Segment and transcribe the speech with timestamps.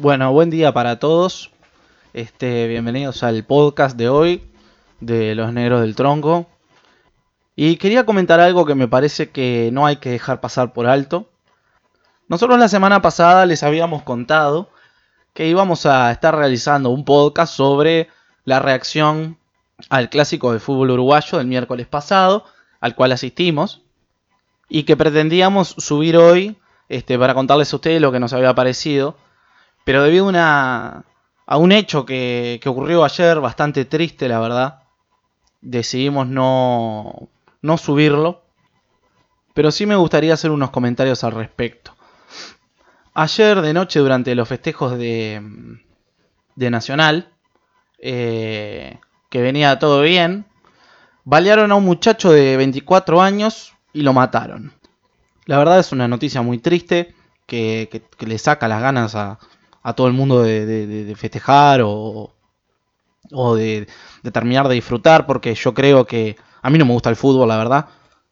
[0.00, 1.50] Bueno, buen día para todos.
[2.12, 4.44] Este, bienvenidos al podcast de hoy
[5.00, 6.46] de Los Negros del Tronco.
[7.56, 11.28] Y quería comentar algo que me parece que no hay que dejar pasar por alto.
[12.28, 14.70] Nosotros la semana pasada les habíamos contado
[15.34, 18.06] que íbamos a estar realizando un podcast sobre
[18.44, 19.36] la reacción
[19.88, 22.44] al clásico de fútbol uruguayo del miércoles pasado,
[22.78, 23.82] al cual asistimos,
[24.68, 26.56] y que pretendíamos subir hoy
[26.88, 29.16] este, para contarles a ustedes lo que nos había parecido.
[29.88, 31.04] Pero debido a, una,
[31.46, 34.82] a un hecho que, que, ocurrió ayer, bastante triste la verdad,
[35.62, 37.30] decidimos no,
[37.62, 38.42] no subirlo.
[39.54, 41.96] Pero sí me gustaría hacer unos comentarios al respecto.
[43.14, 45.40] Ayer de noche, durante los festejos de,
[46.54, 47.32] de Nacional,
[47.98, 48.98] eh,
[49.30, 50.44] que venía todo bien,
[51.24, 54.74] balearon a un muchacho de 24 años y lo mataron.
[55.46, 57.14] La verdad es una noticia muy triste
[57.46, 59.38] que, que, que le saca las ganas a,
[59.88, 62.30] a todo el mundo de, festejar o,
[63.32, 63.88] o de,
[64.32, 67.56] terminar de disfrutar, porque yo creo que a mí no me gusta el fútbol, la
[67.56, 67.86] verdad,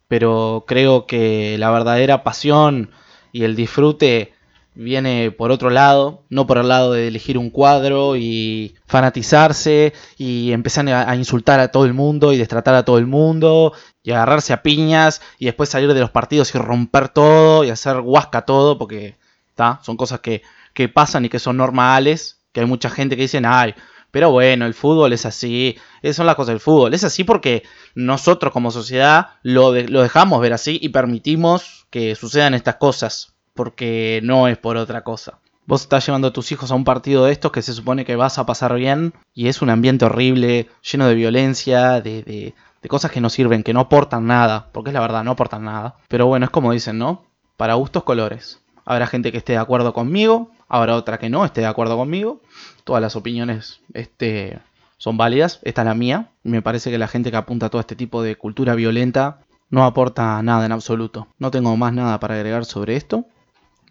[0.07, 2.91] pero creo que la verdadera pasión
[3.33, 4.35] y el disfrute
[4.75, 10.53] viene por otro lado, no por el lado de elegir un cuadro y fanatizarse y
[10.53, 14.53] empezar a, insultar a todo el mundo y destratar a todo el mundo y agarrarse
[14.53, 18.77] a piñas y después salir de los partidos y romper todo y hacer huasca todo
[18.77, 19.17] porque
[19.55, 19.81] ¿tá?
[19.83, 20.43] son cosas que,
[20.77, 23.75] que pasan y que son normales, que hay mucha gente que dice, ay,
[24.11, 27.63] pero bueno, el fútbol es así, esas son las cosas del fútbol, es así porque
[27.95, 33.35] nosotros como sociedad lo, de, lo dejamos ver así y permitimos que sucedan estas cosas
[33.55, 35.39] porque no es por otra cosa.
[35.65, 38.17] Vos estás llevando a tus hijos a un partido de estos que se supone que
[38.17, 42.89] vas a pasar bien y es un ambiente horrible, lleno de violencia, de, de, de,
[42.91, 45.97] cosas que no sirven, que no aportan nada, porque es la verdad, no aportan nada.
[46.09, 47.25] Pero bueno, es como dicen, ¿no?
[47.57, 48.61] Para gustos colores.
[48.85, 52.41] Habrá gente que esté de acuerdo conmigo, habrá otra que no esté de acuerdo conmigo.
[52.85, 54.59] Todas las opiniones este,
[54.99, 56.31] son válidas, esta es la mía.
[56.43, 59.41] Me parece que la gente que apunta a todo este tipo de cultura violenta
[59.71, 61.29] no aporta nada en absoluto.
[61.39, 63.27] No tengo más nada para agregar sobre esto.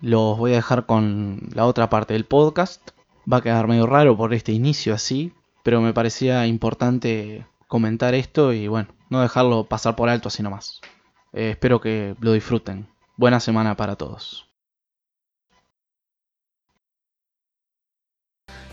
[0.02, 2.91] Los voy a dejar con la otra parte del podcast.
[3.31, 5.34] Va a quedar medio raro por este inicio así,
[5.64, 10.81] pero me parecía importante comentar esto y bueno, no dejarlo pasar por alto así nomás.
[11.34, 12.88] Eh, espero que lo disfruten.
[13.18, 14.47] Buena semana para todos.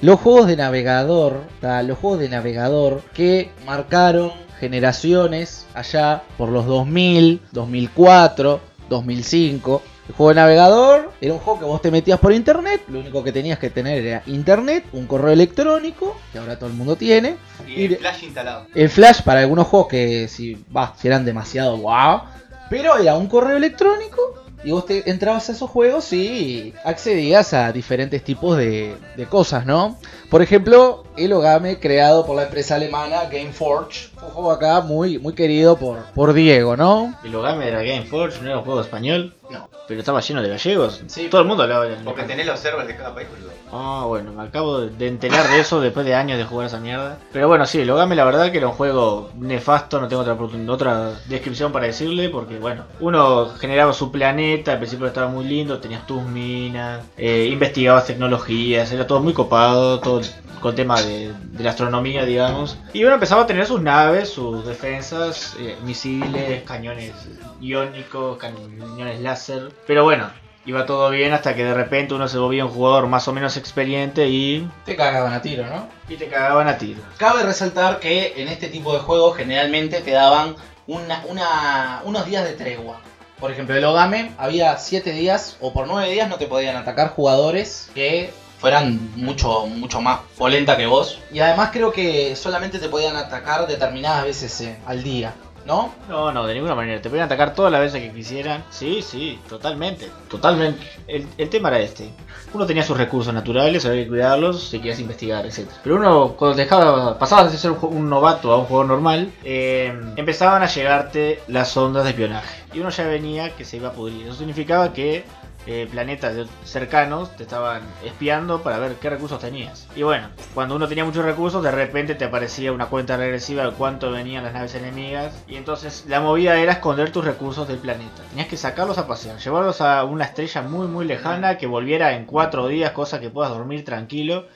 [0.03, 7.41] Los juegos de navegador, los juegos de navegador que marcaron generaciones allá por los 2000,
[7.53, 12.83] 2004, 2005 el juego de navegador era un juego que vos te metías por internet,
[12.89, 16.75] lo único que tenías que tener era internet, un correo electrónico, que ahora todo el
[16.75, 17.37] mundo tiene.
[17.69, 18.67] Y, el flash instalado.
[18.75, 22.23] El flash para algunos juegos que si, bah, si eran demasiado wow.
[22.69, 27.73] Pero era un correo electrónico y vos te entrabas a esos juegos y accedías a
[27.73, 28.97] diferentes tipos de,
[29.29, 29.99] cosas, ¿no?
[30.31, 34.12] Por ejemplo, el Ogame creado por la empresa alemana Gameforge.
[34.23, 37.15] Un juego acá muy, muy querido por, por Diego, ¿no?
[37.25, 39.35] El Ogame era Gameforge, no era un juego español.
[39.51, 39.69] No.
[39.89, 41.03] Pero estaba lleno de gallegos.
[41.09, 43.53] Sí, Todo el mundo hablaba de Porque tenés los servers de cada país, boludo.
[43.73, 47.19] Ah, bueno, me acabo de enterar de eso después de años de jugar esa mierda.
[47.33, 50.37] Pero bueno, sí, el Ogame la verdad que era un juego nefasto, no tengo otra,
[50.69, 55.81] otra descripción para decirle, porque bueno, uno generaba su planeta, al principio estaba muy lindo,
[55.81, 60.21] tenías tus minas, eh, investigabas tecnologías, era todo muy copado, todo
[60.61, 62.79] con tema de, de, la astronomía, digamos.
[62.93, 67.13] Y uno empezaba a tener sus naves, sus defensas, eh, misiles, cañones
[67.61, 69.73] iónicos, cañones láser.
[69.87, 70.31] Pero bueno,
[70.65, 73.57] iba todo bien hasta que de repente uno se volvía un jugador más o menos
[73.57, 74.69] experiente y...
[74.85, 75.89] Te cagaban a tiro, ¿no?
[76.09, 77.01] Y te cagaban a tiro.
[77.17, 80.55] Cabe resaltar que en este tipo de juegos generalmente te daban
[80.87, 83.01] una, una, unos días de tregua.
[83.41, 87.09] Por ejemplo, el Ogame había 7 días o por 9 días no te podían atacar
[87.11, 88.31] jugadores que
[88.63, 91.19] fueran mucho, mucho más polenta que vos.
[91.33, 95.35] Y además creo que solamente te podían atacar determinadas veces eh, al día.
[95.67, 95.93] ¿No?
[96.09, 97.03] No, no, de ninguna manera.
[97.03, 98.65] Te podían atacar todas las veces que quisieran.
[98.71, 100.11] Sí, sí, totalmente.
[100.29, 100.81] Totalmente.
[101.09, 102.11] El, el tema era este.
[102.55, 105.69] Uno tenía sus recursos naturales, había que cuidarlos, si querías investigar, etc.
[105.83, 110.63] Pero uno, cuando dejaba, pasabas de ser un, novato a un juego normal, eh, empezaban
[110.63, 112.63] a llegarte las ondas de espionaje.
[112.73, 114.27] Y uno ya venía que se iba a pudrir.
[114.27, 115.25] Eso significaba que
[115.67, 119.89] eh, planetas cercanos te estaban espiando para ver qué recursos tenías.
[119.95, 123.73] Y bueno, cuando uno tenía muchos recursos, de repente te aparecía una cuenta regresiva de
[123.73, 125.33] cuánto venían las naves enemigas.
[125.47, 128.23] Y entonces la movida era esconder tus recursos del planeta.
[128.31, 132.27] Tenías que sacarlos a pasear, llevarlos a una estrella muy muy lejana que volviera en
[132.27, 134.47] cuatro días, cosa que puedas dormir tranquilo.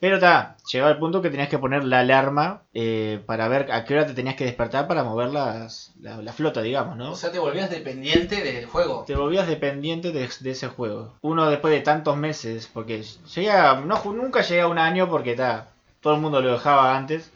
[0.00, 3.84] Pero está, llegó al punto que tenías que poner la alarma eh, para ver a
[3.84, 7.12] qué hora te tenías que despertar para mover las, la, la flota, digamos, ¿no?
[7.12, 9.04] O sea, te volvías dependiente del juego.
[9.06, 11.14] te volvías dependiente de, de ese juego.
[11.20, 13.04] Uno después de tantos meses, porque
[13.34, 15.68] llega, no, nunca llega a un año porque está,
[16.00, 17.30] todo el mundo lo dejaba antes.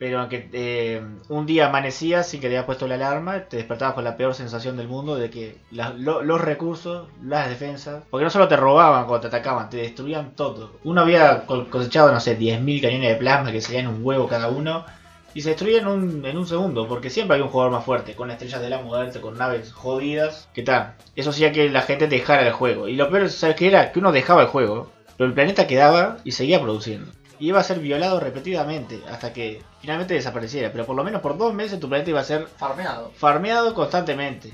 [0.00, 3.94] Pero aunque eh, un día amanecías sin que te hayas puesto la alarma, te despertabas
[3.94, 8.48] con la peor sensación del mundo de que los recursos, las defensas, porque no solo
[8.48, 10.72] te robaban cuando te atacaban, te destruían todo.
[10.84, 14.48] Uno había co- cosechado, no sé, 10.000 cañones de plasma que salían un huevo cada
[14.48, 14.86] uno.
[15.34, 18.14] Y se destruían en un, en un segundo, porque siempre hay un jugador más fuerte,
[18.16, 20.48] con estrellas de la muerte, con naves jodidas.
[20.54, 20.94] ¿Qué tal?
[21.14, 22.88] Eso hacía que la gente dejara el juego.
[22.88, 23.92] Y lo peor, ¿sabes qué era?
[23.92, 27.12] Que uno dejaba el juego, pero el planeta quedaba y seguía produciendo.
[27.40, 30.70] Y iba a ser violado repetidamente hasta que finalmente desapareciera.
[30.70, 33.10] Pero por lo menos por dos meses tu planeta iba a ser Farmeado.
[33.16, 34.52] farmeado constantemente.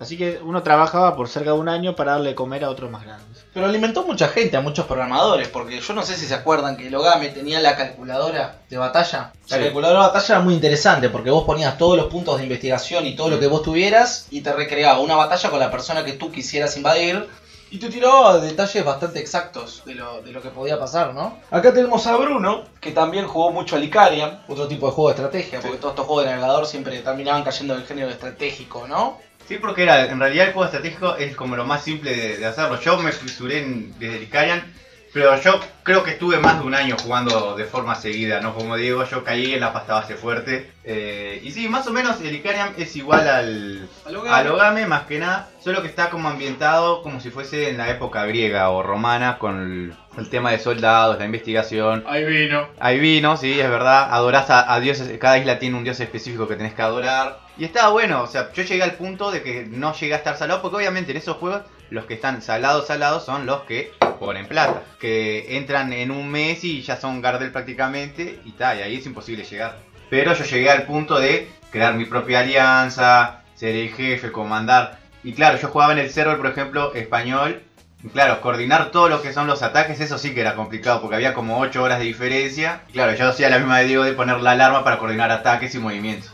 [0.00, 3.02] Así que uno trabajaba por cerca de un año para darle comer a otros más
[3.04, 3.44] grandes.
[3.52, 6.86] Pero alimentó mucha gente, a muchos programadores, porque yo no sé si se acuerdan que
[6.86, 9.32] el Ogame tenía la calculadora de batalla.
[9.48, 9.62] La Sí.
[9.64, 13.16] calculadora de batalla era muy interesante porque vos ponías todos los puntos de investigación y
[13.16, 16.30] todo lo que vos tuvieras y te recreaba una batalla con la persona que tú
[16.30, 17.28] quisieras invadir.
[17.70, 21.38] Y te tiraba detalles bastante exactos de lo, de lo que podía pasar, ¿no?
[21.50, 25.16] Acá tenemos a Bruno, que también jugó mucho al Icarian, otro tipo de juego de
[25.16, 29.18] estrategia, porque todos estos juegos de navegador siempre terminaban cayendo en el género estratégico, ¿no?
[29.46, 32.46] Sí, porque era, en realidad el juego estratégico es como lo más simple de, de
[32.46, 32.80] hacerlo.
[32.80, 34.74] Yo me fisuré en, desde el Icarian,
[35.12, 38.54] pero yo creo que estuve más de un año jugando de forma seguida, ¿no?
[38.54, 40.70] Como digo, yo caí en la pasta base fuerte.
[40.84, 44.86] Eh, y sí, más o menos el Icarian es igual al, Al Ogame.
[44.86, 48.70] más que nada, solo que está como ambientado como si fuese en la época griega
[48.70, 52.04] o romana, con el, el tema de soldados, la investigación.
[52.06, 52.68] Ahí vino.
[52.78, 54.08] Hay vino, sí, es verdad.
[54.10, 57.40] Adorás a, a dioses, cada isla tiene un dios específico que tenés que adorar.
[57.56, 60.36] Y estaba bueno, o sea, yo llegué al punto de que no llegué a estar
[60.36, 64.46] salado, porque obviamente en esos juegos los que están salados, salados son los que ponen
[64.46, 64.82] plata.
[65.00, 69.06] Que entran en un mes y ya son Gardel prácticamente, y tal, y ahí es
[69.06, 69.78] imposible llegar.
[70.10, 74.98] Pero yo llegué al punto de crear mi propia alianza, ser el jefe, comandar.
[75.24, 77.62] Y claro, yo jugaba en el server, por ejemplo, español,
[78.04, 81.16] y Claro, coordinar todo lo que son los ataques, eso sí que era complicado, porque
[81.16, 82.82] había como 8 horas de diferencia.
[82.88, 85.74] Y claro, yo hacía la misma de Diego de poner la alarma para coordinar ataques
[85.74, 86.30] y movimientos.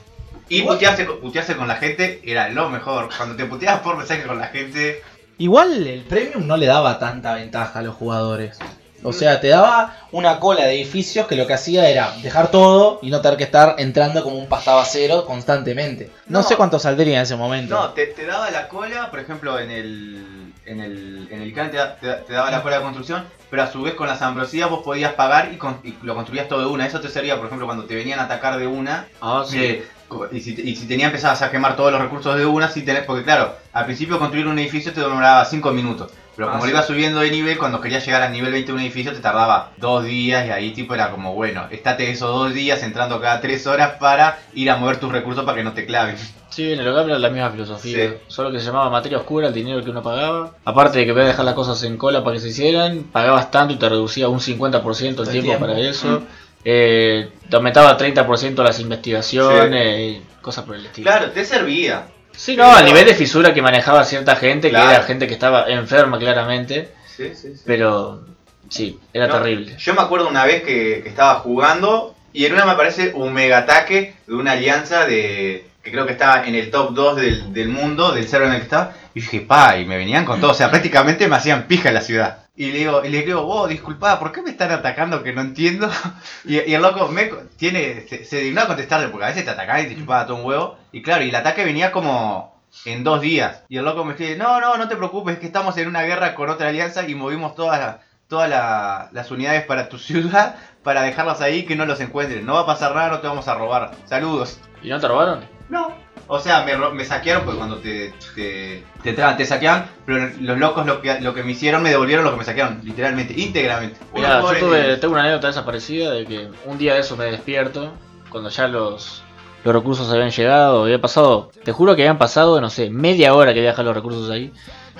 [0.50, 3.08] Y putearse, con- putearse con la gente era lo mejor.
[3.16, 5.02] Cuando te puteabas por mensaje con la gente,
[5.38, 8.58] Igual el premium no le daba tanta ventaja a los jugadores.
[9.06, 13.00] O sea, te daba una cola de edificios que lo que hacía era dejar todo
[13.02, 16.10] y no tener que estar entrando como un pastabacero constantemente.
[16.26, 16.48] No, No.
[16.48, 17.74] sé cuánto saldría en ese momento.
[17.74, 20.26] no, te, te daba la cola, por ejemplo, en el.
[20.66, 21.96] En el, en el te, te da-
[22.26, 25.12] te daba la cola de construcción, pero a su vez con las ambrosías vos podías
[25.12, 26.86] pagar y, con- y lo construías todo de una.
[26.86, 29.58] Eso te servía, por ejemplo, cuando te venían a atacar de una, Ah, sí.
[29.62, 29.86] Eh,
[30.32, 33.04] y, si, y si tenía empezabas a quemar todos los recursos de una, sí tenés,
[33.04, 36.10] porque claro, al principio construir un edificio te demoraba 5 minutos.
[36.36, 36.70] Pero Ah, como sí.
[36.70, 39.20] lo ibas subiendo de nivel, cuando querías llegar al nivel 20 de un edificio te
[39.20, 43.40] tardaba 2 días y ahí tipo era como, bueno, estate esos 2 días entrando cada
[43.40, 46.16] 3 horas para ir a mover tus recursos para que no te claven.
[46.50, 48.08] Sí, en el hogar era la misma filosofía.
[48.10, 48.14] Sí.
[48.26, 50.54] Solo que se llamaba materia oscura el dinero que uno pagaba.
[50.64, 53.74] Aparte de que podías dejar las cosas en cola para que se hicieran, pagabas tanto
[53.74, 55.66] y te reducía un 50% el El tiempo, tiempo.
[55.66, 56.08] para eso.
[56.20, 56.24] Mm.
[56.64, 61.10] Eh, te aumentaba 30% las investigaciones y cosas por el estilo.
[61.10, 62.06] Claro, te servía.
[62.32, 64.88] Sí, no, al nivel de fisura que manejaba cierta gente, Claro.
[64.88, 67.62] que era gente que estaba enferma claramente, Sí, sí, sí.
[67.64, 68.22] pero
[68.68, 69.76] sí, era No, terrible.
[69.78, 73.32] Yo me acuerdo una vez que, que estaba jugando y en una me aparece un
[73.32, 77.52] mega ataque de una alianza de que creo que estaba en el top 2 del,
[77.52, 78.94] del mundo, del server en el que estaba.
[79.14, 80.50] Y dije, pa, y me venían con todo.
[80.52, 82.43] O sea, prácticamente me hacían pija en la ciudad.
[82.56, 85.40] Y le digo, y le digo, oh, disculpa, ¿por qué me están atacando que no
[85.40, 85.88] entiendo?
[86.44, 87.24] Y, y el loco me
[87.56, 90.36] tiene, se, se dignó a contestarle, porque a veces te atacaban y te chupaba todo
[90.36, 90.78] un huevo.
[90.92, 93.64] Y claro, y el ataque venía como en dos días.
[93.68, 96.02] Y el loco me dice, no, no, no te preocupes, es que estamos en una
[96.02, 97.96] guerra con otra alianza y movimos todas las
[98.28, 102.46] todas la- las unidades para tu ciudad para dejarlas ahí que no los encuentren.
[102.46, 103.92] No va a pasar nada, no te vamos a robar.
[104.06, 104.60] Saludos.
[104.82, 105.44] ¿Y no te robaron?
[105.68, 106.03] No.
[106.26, 110.30] O sea, me, ro- me saquearon pues cuando te, te, te, tra- te saquean, pero
[110.40, 113.34] los locos lo que, lo que me hicieron me devolvieron lo que me saquearon, literalmente,
[113.38, 113.98] íntegramente.
[114.14, 114.28] Mira,
[114.60, 117.92] yo tuve, tengo una anécdota desaparecida de que un día de eso me despierto,
[118.30, 119.22] cuando ya los,
[119.64, 123.52] los recursos habían llegado, había pasado, te juro que habían pasado, no sé, media hora
[123.52, 124.50] que había dejado los recursos ahí.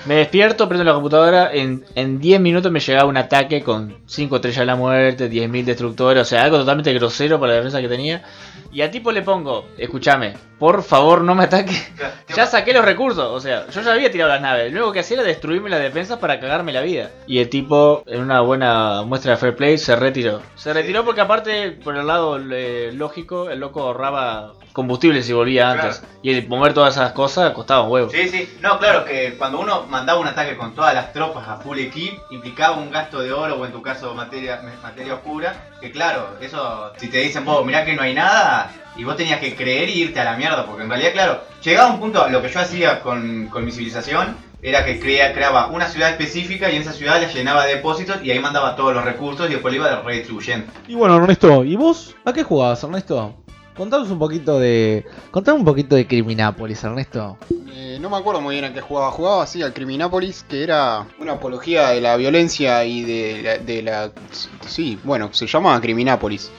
[0.05, 4.35] Me despierto, prendo la computadora, en, en 10 minutos me llegaba un ataque con 5
[4.35, 7.87] estrellas de la muerte, 10.000 destructores, o sea, algo totalmente grosero para la defensa que
[7.87, 8.21] tenía.
[8.75, 11.73] Y a tipo le pongo, escúchame, por favor no me ataque.
[12.35, 14.73] Ya saqué los recursos, o sea, yo ya había tirado las naves.
[14.73, 17.11] Lo único que hacía era destruirme las defensas para cagarme la vida.
[17.27, 20.41] Y el tipo, en una buena muestra de fair play, se retiró.
[20.55, 25.71] Se retiró porque aparte, por el lado eh, lógico, el loco ahorraba combustible si volvía
[25.71, 25.99] antes.
[25.99, 26.13] Claro.
[26.21, 28.09] Y el mover todas esas cosas costaba un huevo.
[28.09, 28.57] Sí, sí.
[28.59, 32.19] No, claro, que cuando uno mandaba un ataque con todas las tropas a full equip,
[32.31, 35.69] implicaba un gasto de oro o en tu caso materia, materia oscura.
[35.79, 38.64] Que claro, eso, si te dicen, vos, mirá que no hay nada,
[38.97, 41.93] y vos tenías que creer y irte a la mierda, porque en realidad, claro, llegaba
[41.93, 45.87] un punto, lo que yo hacía con, con mi civilización, era que crea, creaba una
[45.87, 49.03] ciudad específica y en esa ciudad la llenaba de depósitos y ahí mandaba todos los
[49.03, 50.71] recursos y después le iba redistribuyendo.
[50.87, 53.35] Y bueno, Ernesto, ¿y vos a qué jugabas, Ernesto?
[53.77, 55.05] Contanos un poquito de.
[55.31, 57.37] Contame un poquito de Criminápolis, Ernesto.
[57.73, 59.11] Eh, no me acuerdo muy bien a qué jugaba.
[59.11, 63.57] Jugaba así al Criminápolis, que era una apología de la violencia y de la.
[63.57, 64.11] de la-
[64.65, 66.49] sí, bueno, se llamaba Criminápolis.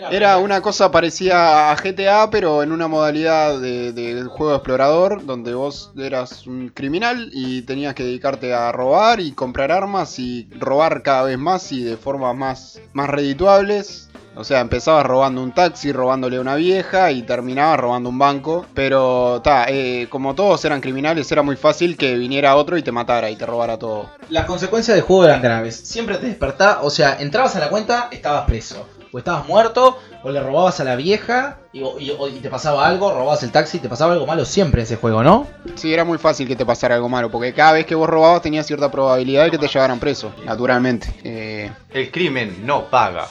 [0.10, 5.54] Era una cosa parecida a GTA, pero en una modalidad de, de juego explorador, donde
[5.54, 11.04] vos eras un criminal y tenías que dedicarte a robar y comprar armas y robar
[11.04, 14.10] cada vez más y de formas más, más redituables.
[14.34, 18.66] O sea, empezabas robando un taxi, robándole a una vieja y terminabas robando un banco.
[18.74, 22.94] Pero, ta, eh, como todos eran criminales, era muy fácil que viniera otro y te
[22.94, 24.10] matara y te robara todo.
[24.30, 25.76] Las consecuencias del juego eran graves.
[25.76, 28.88] Siempre te despertaba, o sea, entrabas a la cuenta, estabas preso.
[29.14, 33.52] O estabas muerto, o le robabas a la vieja, y, te pasaba algo, robabas el
[33.52, 35.48] taxi, te pasaba algo malo siempre en ese juego, ¿no?
[35.76, 38.42] Sí, era muy fácil que te pasara algo malo, porque cada vez que vos robabas
[38.42, 41.14] tenías cierta probabilidad de que te llevaran preso, naturalmente.
[41.24, 43.28] Eh, El crimen no paga.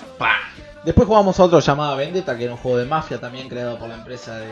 [0.84, 3.88] Después jugamos a otro llamado Vendetta, que era un juego de mafia también creado por
[3.88, 4.49] la empresa de,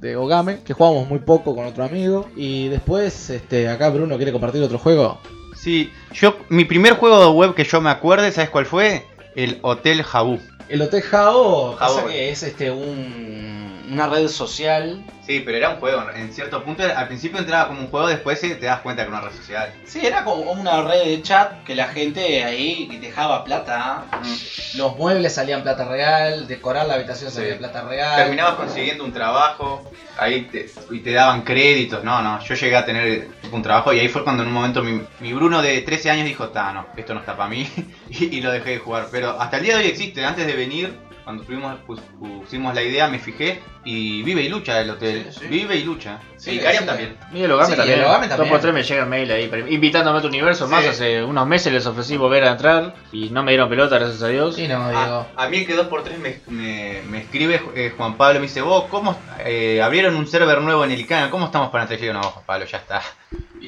[0.00, 2.26] de Ogame, que jugamos muy poco con otro amigo.
[2.36, 5.18] Y después, este, acá Bruno quiere compartir otro juego.
[5.54, 9.04] Sí, yo, mi primer juego web que yo me acuerde, ¿sabes cuál fue?
[9.36, 10.40] El Hotel Jabú.
[10.68, 13.47] El Hotel Jao pasa que es este un,
[13.90, 15.02] una red social.
[15.26, 16.04] Sí, pero era un juego.
[16.14, 19.18] En cierto punto, al principio entraba como un juego, después te das cuenta que era
[19.18, 19.72] una red social.
[19.84, 24.04] Sí, era como una red de chat que la gente ahí dejaba plata.
[24.76, 28.16] Los muebles salían plata real, decorar la habitación salía plata real.
[28.16, 32.04] Terminabas consiguiendo un trabajo, ahí te, y te daban créditos.
[32.04, 34.82] No, no, yo llegué a tener un trabajo y ahí fue cuando en un momento
[34.82, 37.68] mi, mi Bruno de 13 años dijo, no, esto no está para mí.
[38.10, 39.08] y, y lo dejé de jugar.
[39.10, 40.24] Pero hasta el día de hoy existe.
[40.24, 44.80] Antes de venir, cuando tuvimos, pus- pusimos la idea, me fijé y vive y lucha
[44.80, 45.26] el hotel.
[45.30, 45.46] Sí, sí.
[45.46, 46.20] Vive y lucha.
[46.38, 47.18] Sí, y Cariam también.
[47.30, 48.00] Miguel Ogame también.
[48.00, 48.30] también.
[48.38, 50.64] Dos por tres me llega el mail ahí, invitándome a tu universo.
[50.66, 50.70] Sí.
[50.72, 54.22] Más hace unos meses les ofrecí volver a entrar y no me dieron pelota, gracias
[54.22, 54.54] a Dios.
[54.56, 55.26] Sí, no, A, digo.
[55.36, 58.84] a mí el que 2x3 me, me, me escribe eh, Juan Pablo, me dice, vos,
[58.88, 61.28] ¿cómo eh, abrieron un server nuevo en el canal?
[61.28, 62.00] ¿Cómo estamos para entrar?
[62.00, 63.02] Yo no, Juan Pablo, ya está.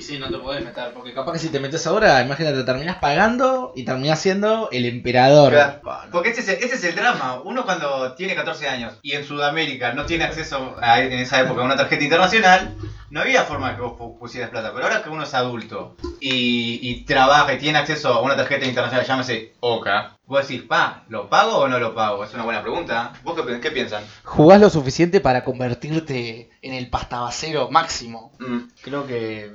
[0.01, 2.97] Y sí, no te podés meter, porque capaz que si te metes ahora, imagínate, terminás
[2.97, 5.53] pagando y terminás siendo el emperador.
[5.53, 5.81] Claro,
[6.11, 7.43] Porque ese es, el, ese es el drama.
[7.45, 11.61] Uno cuando tiene 14 años y en Sudamérica no tiene acceso a, en esa época
[11.61, 12.75] a una tarjeta internacional,
[13.11, 14.73] no había forma de que vos pu- pusieras plata.
[14.73, 18.65] Pero ahora que uno es adulto y, y trabaja y tiene acceso a una tarjeta
[18.65, 22.25] internacional, llámese OCA, vos decís, pa, ¿lo pago o no lo pago?
[22.25, 23.13] Es una buena pregunta.
[23.25, 24.05] ¿Vos qué, qué piensan?
[24.23, 28.33] Jugás lo suficiente para convertirte en el pastabacero máximo.
[28.39, 29.51] Mm, Creo que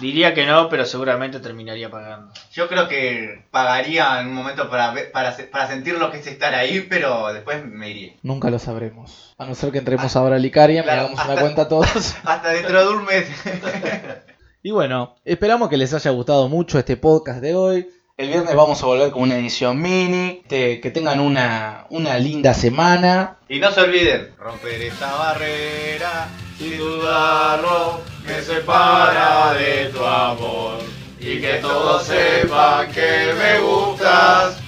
[0.00, 2.32] diría que no, pero seguramente terminaría pagando.
[2.52, 6.54] Yo creo que pagaría en un momento para, para, para sentir lo que es estar
[6.54, 8.14] ahí, pero después me iría.
[8.22, 9.34] Nunca lo sabremos.
[9.36, 12.16] A no ser que entremos ahora a Licaria y Claro, hagamos una cuenta todos.
[12.24, 13.28] Hasta dentro de un mes.
[14.66, 17.86] Y bueno, esperamos que les haya gustado mucho este podcast de hoy.
[18.16, 20.40] El viernes vamos a volver con una edición mini.
[20.48, 23.38] Que tengan una, una linda semana.
[23.48, 30.78] Y no se olviden, romper esta barrera, sin dudarlo, me separa de tu amor.
[31.18, 34.58] Y que todos sepan que me gustas,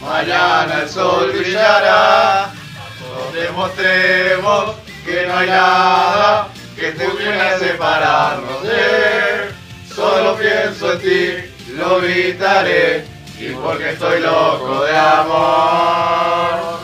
[0.00, 2.52] mañana el sol brillará.
[3.00, 4.74] Nos demostremos
[5.06, 11.47] que no hay nada que pudiera separarnos de Solo pienso en ti,
[11.78, 13.04] lo gritaré,
[13.38, 16.78] y porque estoy loco de amor.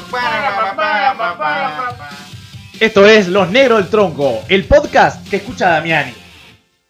[2.78, 6.23] Esto es Los Negros del Tronco, el podcast que escucha Damiani.